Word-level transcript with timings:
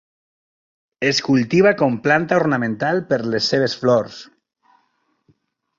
Es 1.09 1.19
cultiva 1.27 1.73
com 1.83 1.99
planta 2.07 2.39
ornamental 2.43 3.03
per 3.13 3.23
les 3.35 3.53
seves 3.53 3.79
flors. 3.85 4.21